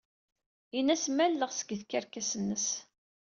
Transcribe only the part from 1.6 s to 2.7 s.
tkerkas-nnes.